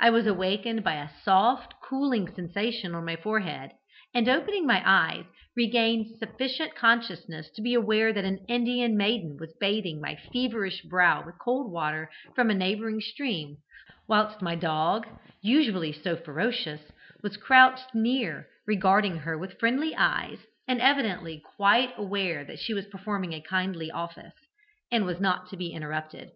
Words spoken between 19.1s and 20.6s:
her with friendly eyes,